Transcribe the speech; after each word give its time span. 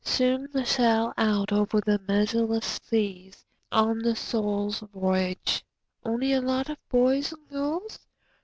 Soon 0.03 0.51
to 0.53 0.65
sail 0.65 1.13
out 1.15 1.51
over 1.53 1.79
the 1.79 2.01
measureless 2.07 2.79
seas, 2.83 3.45
On 3.71 3.99
the 3.99 4.15
Soul's 4.15 4.79
voyage. 4.79 5.63
Only 6.03 6.33
a 6.33 6.41
lot 6.41 6.69
of 6.71 6.79
boys 6.89 7.31
and 7.31 7.47
girls? 7.49 7.99